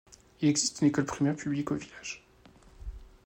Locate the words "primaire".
1.05-1.35